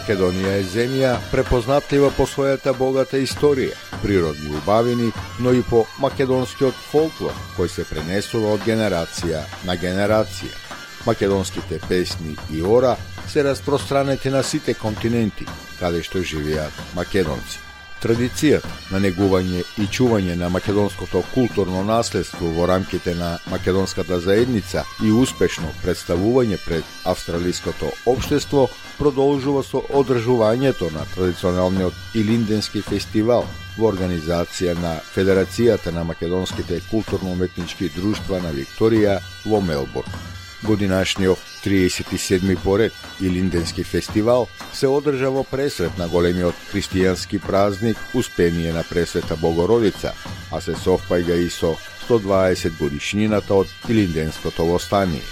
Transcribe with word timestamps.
Македонија 0.00 0.52
е 0.56 0.62
земја 0.64 1.08
препознатлива 1.28 2.08
по 2.16 2.24
својата 2.24 2.72
богата 2.72 3.18
историја, 3.20 3.76
природни 4.00 4.54
убавини, 4.56 5.10
но 5.44 5.52
и 5.52 5.60
по 5.62 5.82
македонскиот 6.00 6.78
фолклор, 6.88 7.36
кој 7.58 7.68
се 7.68 7.84
пренесува 7.84 8.54
од 8.56 8.64
генерација 8.64 9.44
на 9.68 9.76
генерација. 9.76 10.56
Македонските 11.04 11.82
песни 11.88 12.36
и 12.50 12.62
ора 12.62 12.96
се 13.28 13.44
распространети 13.44 14.32
на 14.32 14.42
сите 14.42 14.74
континенти, 14.74 15.44
каде 15.78 16.00
што 16.02 16.24
живеат 16.24 16.72
македонци. 16.96 17.69
Традицијата 18.00 18.68
на 18.88 18.98
негување 19.04 19.60
и 19.76 19.86
чување 19.92 20.32
на 20.40 20.48
македонското 20.48 21.20
културно 21.34 21.82
наследство 21.84 22.48
во 22.56 22.64
рамките 22.70 23.12
на 23.14 23.34
македонската 23.52 24.16
заедница 24.24 24.86
и 25.04 25.12
успешно 25.12 25.68
представување 25.82 26.56
пред 26.64 26.84
австралиското 27.04 27.90
општество 28.08 28.70
продолжува 28.96 29.60
со 29.62 29.84
одржувањето 30.00 30.88
на 30.96 31.04
традиционалниот 31.12 32.16
Илинденски 32.16 32.80
фестивал 32.88 33.44
во 33.76 33.92
организација 33.92 34.78
на 34.80 34.96
Федерацијата 35.12 35.92
на 35.92 36.04
македонските 36.04 36.80
културно-уметнички 36.88 37.92
друштва 38.00 38.40
на 38.40 38.56
Викторија 38.56 39.20
во 39.44 39.60
Мелбурн. 39.60 40.16
Годинашниот 40.64 41.49
37 41.64 42.56
поред 42.62 42.92
Илинденски 43.20 43.84
фестивал 43.84 44.48
се 44.72 44.88
одржа 44.88 45.30
во 45.30 45.44
пресрет 45.44 45.98
на 45.98 46.08
големиот 46.08 46.54
христијански 46.72 47.40
празник 47.40 47.96
Успение 48.14 48.72
на 48.72 48.84
Пресвета 48.84 49.36
Богородица, 49.36 50.12
а 50.52 50.60
се 50.60 50.74
совпаѓа 50.74 51.36
и 51.46 51.50
со 51.50 51.76
120 52.08 52.78
годишнината 52.78 53.54
од 53.54 53.68
Илинденското 53.88 54.66
востание. 54.66 55.22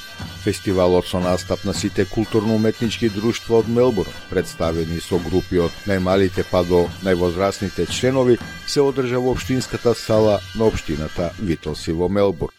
Фестивалот 0.44 1.06
со 1.06 1.20
настап 1.20 1.64
на 1.64 1.74
сите 1.74 2.04
културно-уметнички 2.04 3.08
друштва 3.08 3.58
од 3.58 3.68
Мелбурн, 3.68 4.12
представени 4.30 5.00
со 5.00 5.18
групи 5.18 5.58
од 5.58 5.74
најмалите 5.86 6.44
па 6.50 6.62
до 6.62 6.86
највозрасните 7.04 7.86
членови, 7.90 8.38
се 8.66 8.80
одржа 8.80 9.18
во 9.18 9.34
Обштинската 9.34 9.94
сала 9.94 10.40
на 10.54 10.70
Обштината 10.70 11.32
Витолси 11.38 11.92
во 11.92 12.08
Мелбурн. 12.08 12.54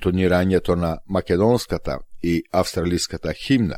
Интонирањето 0.00 0.74
на 0.74 0.98
македонската 1.06 1.98
и 2.22 2.42
австралиската 2.52 3.32
химна, 3.32 3.76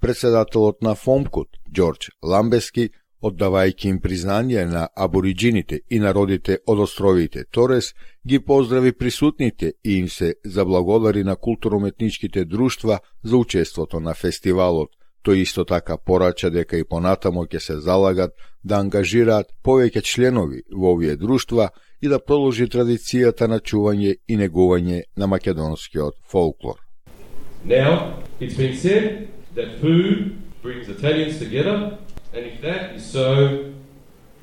председателот 0.00 0.82
на 0.82 0.94
Фомкот, 0.94 1.48
Ѓорџ 1.72 2.10
Ламбески, 2.22 2.90
оддавајќи 3.22 3.88
им 3.88 4.00
признание 4.00 4.66
на 4.66 4.88
абориджините 4.96 5.80
и 5.90 5.98
народите 5.98 6.58
од 6.66 6.78
островите 6.78 7.44
Торес, 7.50 7.94
ги 8.26 8.38
поздрави 8.38 8.92
присутните 8.92 9.72
и 9.84 9.96
им 9.98 10.08
се 10.08 10.34
заблагодари 10.44 11.24
на 11.24 11.36
културометничките 11.36 12.44
друштва 12.44 12.98
за 13.24 13.36
учеството 13.36 14.00
на 14.00 14.14
фестивалот. 14.14 14.90
Тој 15.24 15.40
исто 15.40 15.64
така 15.64 15.96
порача 15.96 16.50
дека 16.52 16.76
и 16.76 16.84
понатамо 16.84 17.46
ќе 17.48 17.58
се 17.58 17.74
залагат 17.80 18.34
да 18.62 18.80
ангажираат 18.84 19.54
повеќе 19.64 20.02
членови 20.04 20.60
во 20.68 20.92
овие 20.92 21.16
друштва 21.16 21.70
и 22.02 22.08
да 22.12 22.18
продолжи 22.20 22.68
традицијата 22.68 23.48
на 23.48 23.60
чување 23.60 24.16
и 24.28 24.36
негување 24.36 25.02
на 25.16 25.26
македонскиот 25.26 26.20
фолклор. 26.28 26.76
Now, 27.64 28.20
it's 28.38 28.56
been 28.56 28.76
said 28.76 29.28
that 29.56 29.80
food 29.80 30.36
brings 30.62 30.88
Italians 30.88 31.38
together, 31.38 31.96
and 32.34 32.44
if 32.44 32.60
that 32.60 32.94
is 32.94 33.06
so, 33.06 33.72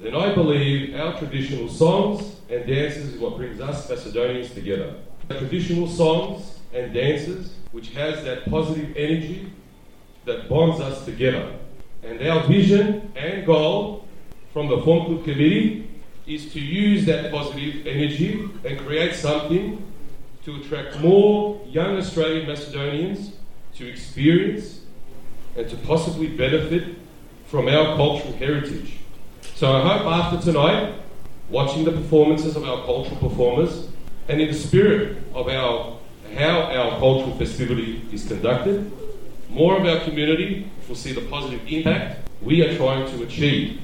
then 0.01 0.15
I 0.15 0.33
believe 0.33 0.95
our 0.95 1.13
traditional 1.19 1.69
songs 1.69 2.41
and 2.49 2.65
dances 2.65 3.13
is 3.13 3.21
what 3.21 3.37
brings 3.37 3.61
us 3.61 3.87
Macedonians 3.87 4.49
together. 4.49 4.95
Our 5.29 5.37
Traditional 5.37 5.87
songs 5.87 6.57
and 6.73 6.91
dances, 6.91 7.53
which 7.71 7.89
has 7.93 8.23
that 8.23 8.49
positive 8.49 8.97
energy 8.97 9.53
that 10.25 10.47
bonds 10.47 10.79
us 10.79 11.05
together. 11.05 11.53
And 12.03 12.21
our 12.27 12.47
vision 12.47 13.11
and 13.15 13.45
goal 13.45 14.07
from 14.53 14.67
the 14.67 14.77
Fonklub 14.77 15.23
Committee 15.23 15.87
is 16.27 16.51
to 16.53 16.59
use 16.59 17.05
that 17.05 17.31
positive 17.31 17.85
energy 17.87 18.49
and 18.63 18.79
create 18.79 19.15
something 19.15 19.85
to 20.45 20.55
attract 20.55 20.99
more 20.99 21.61
young 21.67 21.97
Australian 21.97 22.47
Macedonians 22.47 23.31
to 23.75 23.87
experience 23.87 24.81
and 25.55 25.69
to 25.69 25.75
possibly 25.77 26.27
benefit 26.27 26.95
from 27.45 27.67
our 27.67 27.95
cultural 27.95 28.33
heritage. 28.33 28.97
So 29.55 29.71
I 29.71 29.81
hope 29.81 30.07
after 30.07 30.51
tonight, 30.51 30.95
watching 31.49 31.83
the 31.83 31.91
performances 31.91 32.55
of 32.55 32.63
our 32.63 32.83
cultural 32.85 33.17
performers 33.17 33.87
and 34.27 34.41
in 34.41 34.47
the 34.47 34.57
spirit 34.57 35.17
of 35.33 35.47
our 35.47 35.97
how 36.35 36.61
our 36.61 36.97
cultural 36.99 37.35
festivity 37.37 38.01
is 38.13 38.25
conducted, 38.25 38.89
more 39.53 39.77
of 39.77 39.85
our 39.85 39.99
community 40.07 40.65
will 40.87 40.95
see 40.95 41.11
the 41.11 41.25
positive 41.29 41.61
impact 41.67 42.29
we 42.41 42.61
are 42.63 42.75
trying 42.77 43.05
to 43.11 43.23
achieve 43.23 43.79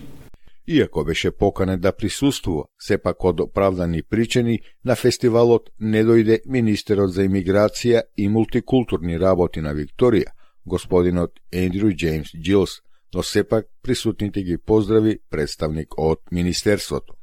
Иако 0.69 1.03
беше 1.03 1.31
поканет 1.31 1.81
да 1.81 1.91
присуствува, 1.91 2.63
сепак 2.79 3.23
од 3.23 3.39
оправдани 3.39 4.03
причини, 4.03 4.59
на 4.85 4.95
фестивалот 4.95 5.69
не 5.79 6.03
дојде 6.03 6.41
министерот 6.45 7.13
за 7.13 7.23
имиграција 7.23 8.01
и 8.17 8.27
мултикултурни 8.27 9.19
работи 9.19 9.61
на 9.61 9.72
Викторија, 9.73 10.35
господинот 10.66 11.31
Ендрю 11.53 11.94
Джеймс 11.94 12.35
Джилс, 12.35 12.81
но 13.16 13.23
сепак 13.23 13.66
присутните 13.83 14.44
ги 14.44 14.57
поздрави 14.57 15.19
представник 15.29 15.88
од 15.97 16.19
Министерството. 16.31 17.13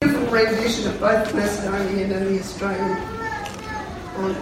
beautiful 0.00 0.32
rendition 0.32 0.86
of 0.88 0.98
both 1.00 1.28
the 1.28 1.34
Macedonian 1.36 2.10
and 2.12 2.26
the 2.26 2.40
Australian 2.40 2.96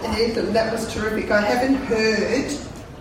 anthem. 0.05 0.53
That 0.53 0.73
was 0.73 0.91
terrific. 0.93 1.31
I 1.31 1.41
haven't 1.41 1.75
heard 1.85 2.21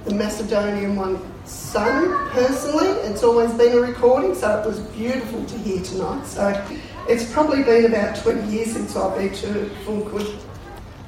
the 0.04 0.14
Macedonian 0.14 0.96
one 0.96 1.20
sung 1.44 2.28
personally. 2.30 2.88
It's 3.08 3.22
always 3.22 3.52
been 3.54 3.76
a 3.76 3.80
recording, 3.80 4.34
so 4.34 4.60
it 4.60 4.66
was 4.66 4.80
beautiful 4.80 5.44
to 5.44 5.58
hear 5.58 5.82
tonight. 5.82 6.26
So 6.26 6.66
it's 7.08 7.30
probably 7.32 7.62
been 7.62 7.86
about 7.86 8.16
20 8.16 8.48
years 8.50 8.72
since 8.72 8.96
I've 8.96 9.16
been 9.16 9.34
to 9.34 9.70
Funkwood. 9.84 10.34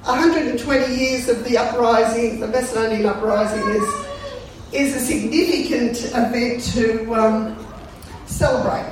120 0.05 0.94
years 0.94 1.29
of 1.29 1.44
the 1.44 1.59
uprising, 1.59 2.41
the 2.41 2.49
Macedonian 2.49 3.06
uprising, 3.06 3.62
is 3.70 4.06
is 4.73 4.94
a 4.94 5.00
significant 5.00 6.05
event 6.14 6.62
to 6.62 7.12
um, 7.14 7.67
celebrate. 8.26 8.87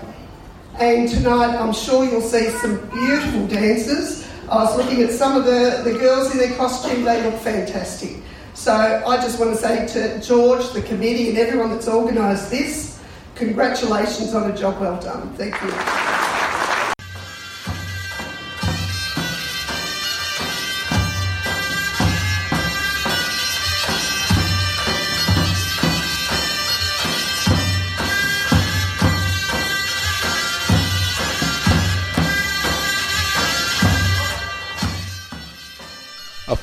And 0.78 1.08
tonight, 1.08 1.56
I'm 1.56 1.72
sure 1.72 2.04
you'll 2.04 2.20
see 2.20 2.50
some 2.50 2.78
beautiful 2.90 3.46
dances. 3.46 4.28
I 4.50 4.64
was 4.64 4.76
looking 4.76 5.02
at 5.02 5.10
some 5.10 5.36
of 5.36 5.44
the, 5.44 5.82
the 5.84 5.98
girls 5.98 6.32
in 6.32 6.38
their 6.38 6.56
costume, 6.56 7.04
they 7.04 7.22
look 7.22 7.40
fantastic. 7.40 8.16
So 8.58 8.74
I 8.74 9.16
just 9.18 9.38
want 9.38 9.52
to 9.52 9.56
say 9.56 9.86
to 9.86 10.20
George, 10.20 10.72
the 10.72 10.82
committee, 10.82 11.28
and 11.28 11.38
everyone 11.38 11.70
that's 11.70 11.86
organised 11.86 12.50
this, 12.50 13.00
congratulations 13.36 14.34
on 14.34 14.50
a 14.50 14.56
job 14.56 14.80
well 14.80 15.00
done. 15.00 15.32
Thank 15.34 15.54
you. 15.62 16.07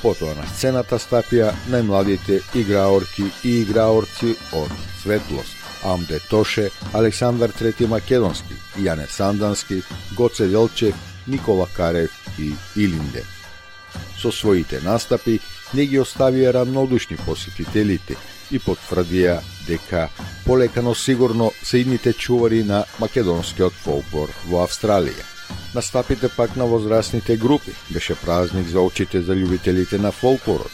Потоа 0.05 0.35
на 0.37 0.43
сцената 0.45 0.99
стапија 1.01 1.47
најмладите 1.73 2.35
играорки 2.59 3.23
и 3.41 3.55
играорци 3.63 4.35
од 4.53 4.73
Светлост, 5.01 5.55
Амде 5.81 6.19
Тоше, 6.29 6.67
Александар 6.93 7.49
Трети 7.49 7.87
Македонски, 7.89 8.53
Јане 8.77 9.07
Сандански, 9.09 9.81
Гоце 10.13 10.45
Делчев, 10.51 10.93
Никола 11.27 11.65
Карев 11.73 12.13
и 12.37 12.53
Илинде. 12.75 13.25
Со 14.21 14.31
своите 14.31 14.81
настапи 14.85 15.39
не 15.73 15.89
ги 15.89 15.97
оставија 15.97 16.53
равнодушни 16.53 17.17
посетителите 17.25 18.17
и 18.51 18.61
потврдија 18.61 19.39
дека 19.65 20.09
полекано 20.45 20.93
сигурно 20.93 21.51
се 21.63 21.81
идните 21.81 22.13
чувари 22.13 22.63
на 22.63 22.85
македонскиот 22.99 23.73
фолклор 23.73 24.29
во 24.45 24.67
Австралија. 24.67 25.34
Настапите 25.75 26.29
пак 26.29 26.55
на 26.55 26.65
возрастните 26.65 27.37
групи 27.37 27.71
беше 27.91 28.15
празник 28.15 28.67
за 28.67 28.81
очите 28.81 29.21
за 29.21 29.35
љубителите 29.35 29.97
на 29.97 30.11
фолклорот. 30.11 30.71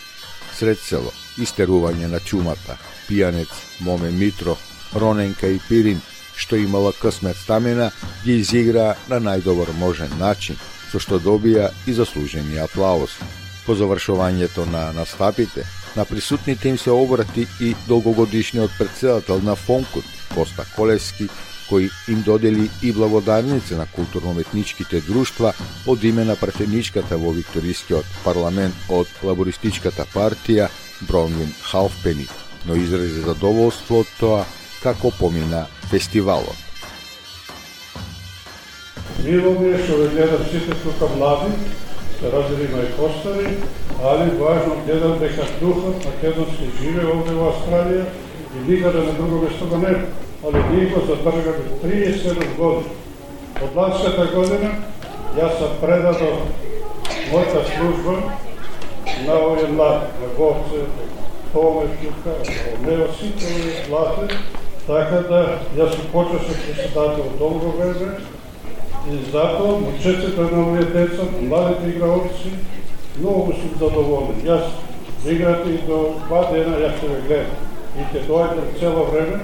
Сред 0.53 0.77
село, 0.77 1.09
истерување 1.41 2.05
на 2.05 2.19
чумата, 2.19 2.77
пијанец, 3.09 3.49
Моме 3.81 4.11
Митро, 4.11 4.57
Роненка 4.93 5.47
и 5.47 5.57
Пирин, 5.69 6.01
што 6.37 6.55
имала 6.55 6.93
късмет 6.93 7.37
стамена, 7.37 7.89
ги 8.23 8.37
изигра 8.45 8.93
на 9.09 9.17
најдобар 9.17 9.73
можен 9.73 10.13
начин, 10.19 10.59
со 10.91 11.01
што 11.01 11.17
добија 11.17 11.71
и 11.87 11.97
заслужени 11.97 12.61
аплауз. 12.61 13.17
По 13.65 13.73
завршувањето 13.73 14.69
на 14.69 14.91
настапите, 14.93 15.65
на 15.95 16.05
присутните 16.05 16.69
им 16.69 16.77
се 16.77 16.91
обрати 16.91 17.47
и 17.59 17.75
долгогодишниот 17.87 18.71
председател 18.77 19.41
на 19.41 19.55
Фонкут, 19.55 20.05
Коста 20.35 20.65
Колевски, 20.75 21.27
кој 21.71 21.87
им 22.11 22.21
додели 22.27 22.69
и 22.83 22.91
благодарници 22.91 23.75
на 23.79 23.87
културно-уметничките 23.95 25.01
друштва 25.07 25.53
од 25.87 26.03
име 26.03 26.25
на 26.27 26.35
пратеничката 26.35 27.17
во 27.17 27.31
Викторискиот 27.31 28.05
парламент 28.25 28.75
од 28.89 29.07
лабористичката 29.23 30.05
партија 30.13 30.67
Бронвин 31.07 31.53
Халфпени, 31.63 32.27
но 32.65 32.75
изрази 32.75 33.23
задоволство 33.23 34.03
од 34.03 34.11
тоа 34.19 34.43
како 34.83 35.11
помина 35.19 35.67
фестивалот. 35.89 36.57
Мило 39.23 39.53
ми 39.59 39.69
е 39.71 39.79
што 39.85 40.01
ве 40.01 40.07
гледам 40.15 40.43
сите 40.51 40.75
тука 40.83 41.07
млади, 41.15 41.53
се 42.19 42.31
разделима 42.31 42.83
и 42.83 42.91
постари, 42.97 43.55
али 44.03 44.31
важно 44.39 44.81
гледам 44.85 45.19
дека 45.19 45.45
духот 45.61 46.05
македонски 46.05 46.71
живе 46.81 47.05
овде 47.05 47.37
во 47.37 47.53
Австралија 47.53 48.05
и 48.57 48.71
никаде 48.71 49.05
на 49.07 49.13
друго 49.13 49.45
место 49.45 49.67
го 49.67 49.77
нема 49.77 50.07
али 50.43 50.63
ние 50.71 50.85
го 50.85 50.99
задржаме 50.99 51.63
37 51.83 52.57
години. 52.57 52.83
Од 53.61 53.75
ланската 53.75 54.25
година 54.33 54.69
јас 55.37 55.59
сам 55.59 55.73
предадов 55.81 56.39
мојата 57.31 57.61
служба 57.69 58.15
на 59.27 59.35
овие 59.37 59.67
млади, 59.67 60.07
на 60.21 60.29
Говце, 60.37 60.81
Томе 61.53 61.85
Шука, 61.99 62.33
Омео, 62.73 63.07
сите 63.19 63.45
овие 63.53 63.85
млади, 63.89 64.33
така 64.87 65.21
да 65.29 65.59
јас 65.77 65.93
сум 65.93 66.09
со 66.11 66.53
председател 66.65 67.25
долго 67.37 67.73
време 67.77 68.17
и 69.11 69.17
затоа 69.31 69.79
момчетите 69.79 70.41
на 70.41 70.67
овие 70.67 70.85
деца, 70.85 71.23
младите 71.41 71.89
играоци, 71.89 72.51
многу 73.19 73.53
сум 73.53 73.77
задоволен. 73.79 74.41
Јас 74.43 74.63
играте 75.25 75.69
и 75.69 75.85
до 75.87 76.15
два 76.27 76.47
дена 76.51 76.77
јас 76.77 76.97
ќе 76.97 77.09
ве 77.13 77.21
гледам. 77.27 77.57
И 77.97 78.01
ќе 78.09 78.27
дојдам 78.27 78.79
цело 78.79 79.03
време 79.11 79.39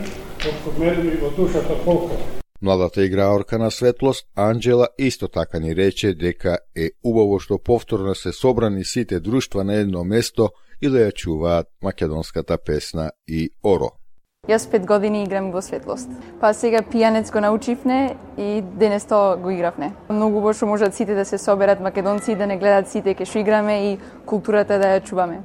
од 0.45 0.79
мене 0.79 1.13
и 1.13 1.17
во 1.17 1.29
душата 1.37 1.75
полка. 1.85 2.15
Младата 2.61 3.05
играорка 3.05 3.57
на 3.57 3.71
светлост, 3.71 4.25
Анджела, 4.35 4.87
исто 4.97 5.27
така 5.27 5.59
ни 5.59 5.75
рече 5.75 6.13
дека 6.13 6.57
е 6.75 6.89
убаво 7.03 7.39
што 7.39 7.57
повторно 7.57 8.15
се 8.15 8.31
собрани 8.33 8.85
сите 8.85 9.19
друштва 9.19 9.63
на 9.63 9.75
едно 9.75 10.03
место 10.03 10.49
и 10.81 10.89
да 10.89 10.97
ја 11.05 11.13
чуваат 11.13 11.67
македонската 11.83 12.57
песна 12.57 13.11
и 13.27 13.49
оро. 13.63 13.91
Јас 14.47 14.69
пет 14.71 14.85
години 14.85 15.23
играм 15.23 15.51
во 15.51 15.61
светлост. 15.61 16.09
Па 16.41 16.53
сега 16.53 16.81
пијанец 16.81 17.31
го 17.31 17.39
научивне 17.39 18.15
и 18.37 18.61
денес 18.61 19.05
тоа 19.05 19.35
го 19.37 19.49
игравне. 19.49 19.91
Многу 20.09 20.41
бошо 20.41 20.65
можат 20.65 20.95
сите 20.95 21.15
да 21.15 21.25
се 21.25 21.37
соберат 21.37 21.79
македонци 21.79 22.31
и 22.31 22.35
да 22.35 22.47
не 22.47 22.57
гледат 22.57 22.87
сите 22.87 23.13
ке 23.13 23.25
што 23.25 23.39
играме 23.39 23.93
и 23.93 23.97
културата 24.25 24.79
да 24.79 24.97
ја 24.97 25.03
чуваме. 25.03 25.41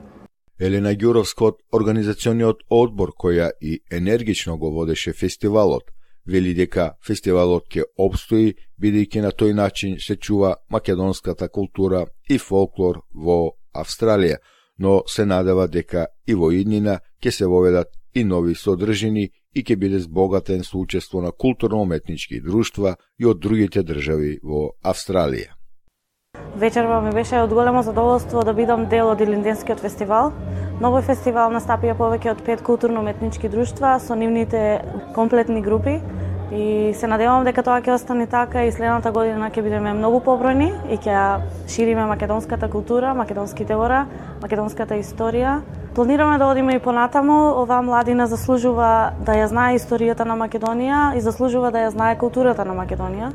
Елена 0.60 0.92
Ѓуровска 0.92 1.48
од 1.48 1.58
организациониот 1.72 2.62
одбор 2.70 3.12
која 3.18 3.50
и 3.60 3.80
енергично 3.90 4.56
го 4.58 4.70
водеше 4.70 5.12
фестивалот, 5.12 5.90
вели 6.26 6.54
дека 6.54 6.92
фестивалот 7.06 7.68
ќе 7.72 7.86
обстои 7.98 8.54
бидејќи 8.80 9.22
на 9.22 9.30
тој 9.32 9.54
начин 9.54 9.96
се 9.98 10.16
чува 10.16 10.56
македонската 10.70 11.48
култура 11.48 12.06
и 12.28 12.38
фолклор 12.38 13.02
во 13.14 13.56
Австралија, 13.74 14.36
но 14.78 15.02
се 15.06 15.26
надева 15.26 15.68
дека 15.68 16.06
и 16.26 16.34
во 16.34 16.52
иднина 16.52 17.00
ќе 17.22 17.30
се 17.30 17.46
воведат 17.46 17.88
и 18.14 18.24
нови 18.24 18.54
содржини 18.54 19.30
и 19.54 19.62
ќе 19.62 19.76
биде 19.76 19.98
збогатен 19.98 20.64
со 20.64 20.78
учество 20.78 21.20
на 21.20 21.32
културно-уметнички 21.32 22.40
друштва 22.40 22.96
и 23.18 23.26
од 23.26 23.40
другите 23.40 23.82
држави 23.82 24.38
во 24.42 24.72
Австралија. 24.84 25.61
Вечерва 26.56 27.00
ми 27.00 27.10
беше 27.10 27.40
од 27.40 27.52
големо 27.52 27.82
задоволство 27.82 28.42
да 28.44 28.52
бидам 28.52 28.86
дел 28.86 29.08
од 29.08 29.20
Илинденскиот 29.20 29.80
фестивал. 29.80 30.32
Новој 30.82 31.04
фестивал 31.06 31.52
настапија 31.54 31.94
повеќе 31.96 32.32
од 32.34 32.42
пет 32.44 32.62
културно-уметнички 32.66 33.48
друштва 33.48 33.98
со 34.00 34.14
нивните 34.14 34.82
комплетни 35.14 35.62
групи 35.62 36.00
и 36.52 36.92
се 36.94 37.08
надевам 37.08 37.46
дека 37.48 37.62
тоа 37.64 37.80
ќе 37.80 37.94
остане 37.94 38.26
така 38.26 38.66
и 38.66 38.72
следната 38.72 39.12
година 39.12 39.48
ќе 39.48 39.62
бидеме 39.64 39.94
многу 39.96 40.20
побројни 40.20 40.68
и 40.92 40.98
ќе 41.00 41.40
шириме 41.68 42.04
македонската 42.10 42.68
култура, 42.68 43.14
македонските 43.14 43.76
ора, 43.76 44.04
македонската 44.42 45.00
историја. 45.00 45.60
Планираме 45.94 46.38
да 46.38 46.46
одиме 46.46 46.74
и 46.74 46.78
понатаму, 46.78 47.52
оваа 47.60 47.82
младина 47.84 48.24
заслужува 48.26 49.12
да 49.20 49.34
ја 49.36 49.50
знае 49.52 49.76
историјата 49.76 50.24
на 50.24 50.32
Македонија 50.40 51.18
и 51.18 51.20
заслужува 51.20 51.68
да 51.68 51.82
ја 51.84 51.90
знае 51.92 52.16
културата 52.16 52.64
на 52.64 52.72
Македонија. 52.72 53.28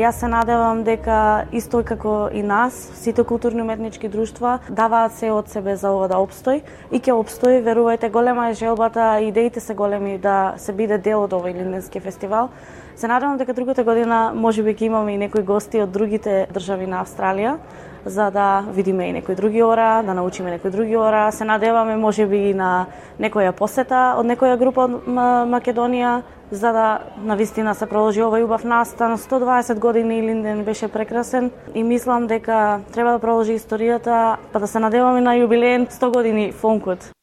Јас 0.00 0.16
се 0.16 0.30
надевам 0.32 0.84
дека 0.88 1.44
исто 1.52 1.82
како 1.84 2.30
и 2.32 2.40
нас, 2.40 2.72
сите 2.96 3.24
културни 3.28 3.60
уметнички 3.60 4.08
друштва 4.08 4.58
даваат 4.70 5.12
се 5.20 5.28
од 5.30 5.52
себе 5.52 5.76
за 5.76 5.90
ова 5.92 6.08
да 6.08 6.16
обстои 6.16 6.62
и 6.90 6.96
ќе 6.96 7.12
обстои, 7.12 7.60
верувајте, 7.60 8.08
голема 8.08 8.48
е 8.48 8.54
желбата, 8.54 9.20
идеите 9.20 9.60
се 9.60 9.74
големи 9.74 10.16
да 10.18 10.54
се 10.56 10.72
биде 10.72 10.96
дел 10.96 11.28
од 11.28 11.36
овој 11.36 11.52
Линденски 11.60 12.00
фестивал. 12.00 12.48
Се 12.96 13.06
надевам 13.06 13.36
дека 13.36 13.52
другата 13.52 13.84
година 13.84 14.32
можеби 14.34 14.72
ќе 14.72 14.88
имаме 14.88 15.12
и 15.12 15.18
некои 15.18 15.44
гости 15.44 15.82
од 15.84 15.92
другите 15.92 16.46
држави 16.56 16.88
на 16.88 17.04
Австралија 17.04 17.58
за 18.06 18.30
да 18.30 18.64
видиме 18.70 19.08
и 19.08 19.12
некои 19.12 19.34
други 19.34 19.62
ора, 19.62 20.02
да 20.02 20.14
научиме 20.14 20.50
некои 20.50 20.70
други 20.70 20.96
ора. 20.96 21.32
Се 21.32 21.44
надеваме 21.44 21.96
можеби 21.96 22.50
и 22.50 22.54
на 22.54 22.86
некоја 23.20 23.52
посета 23.52 24.14
од 24.18 24.26
некоја 24.26 24.58
група 24.58 24.86
од 24.86 25.06
Македонија, 25.50 26.22
за 26.50 26.72
да 26.72 26.86
навистина 27.24 27.74
се 27.74 27.86
продолжи 27.86 28.22
овој 28.24 28.44
убав 28.44 28.64
настан. 28.64 29.18
120 29.18 29.78
години 29.78 30.22
Линден 30.22 30.64
беше 30.64 30.88
прекрасен 30.88 31.50
и 31.74 31.82
мислам 31.82 32.26
дека 32.26 32.80
треба 32.92 33.12
да 33.12 33.18
продолжи 33.18 33.58
историјата, 33.58 34.36
па 34.52 34.58
да 34.58 34.66
се 34.66 34.78
надеваме 34.78 35.20
на 35.20 35.36
јубилеен 35.36 35.88
100 35.90 36.12
години 36.12 36.52
Фонкот. 36.52 37.17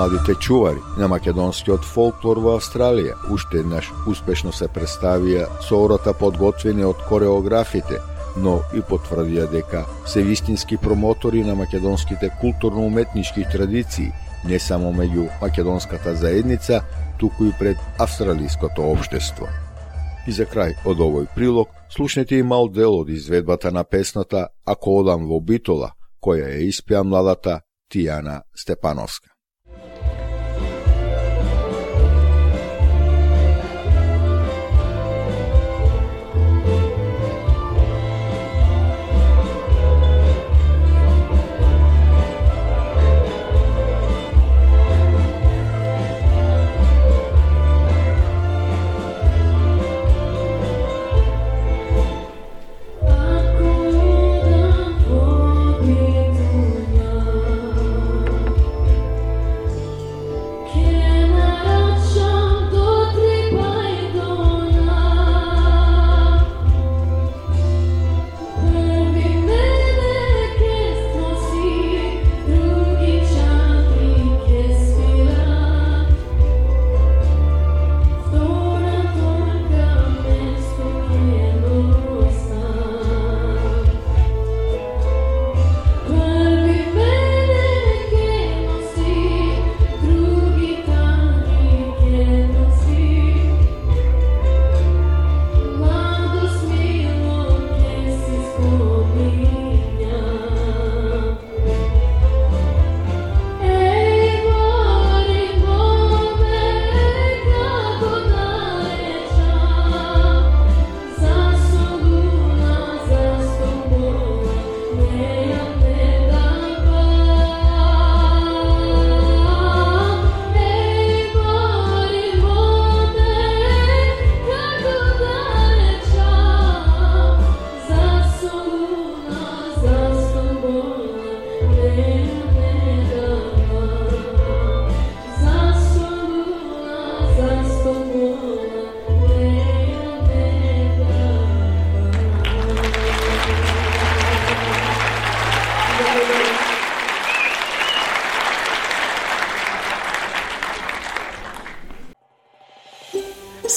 Младите 0.00 0.34
чувари 0.34 0.80
на 0.96 1.08
македонскиот 1.12 1.82
фолклор 1.84 2.38
во 2.40 2.54
Австралија 2.56 3.18
уште 3.34 3.58
еднаш 3.60 3.90
успешно 4.08 4.48
се 4.56 4.64
представија 4.72 5.44
со 5.60 5.76
орота 5.76 6.14
подготвени 6.16 6.86
од 6.88 7.02
кореографите, 7.08 7.98
но 8.40 8.54
и 8.72 8.80
потврдија 8.80 9.44
дека 9.52 9.82
се 10.08 10.22
вистински 10.24 10.78
промотори 10.80 11.42
на 11.44 11.52
македонските 11.54 12.30
културно-уметнички 12.40 13.44
традиции, 13.52 14.08
не 14.48 14.58
само 14.58 14.88
меѓу 14.96 15.26
македонската 15.42 16.14
заедница, 16.16 16.80
туку 17.18 17.50
и 17.50 17.52
пред 17.58 17.76
австралиското 17.98 18.86
општество. 18.92 19.50
И 20.26 20.32
за 20.32 20.46
крај 20.48 20.78
од 20.88 20.96
овој 20.96 21.28
прилог, 21.34 21.68
слушнете 21.92 22.38
и 22.38 22.46
мал 22.54 22.72
дел 22.72 22.96
од 23.02 23.12
изведбата 23.12 23.68
на 23.70 23.84
песната 23.84 24.48
Ако 24.64 24.96
одам 25.02 25.28
во 25.28 25.40
Битола, 25.40 25.92
која 26.24 26.48
ја 26.56 26.64
испеа 26.70 27.04
младата 27.04 27.60
Тијана 27.92 28.40
Степановска. 28.56 29.28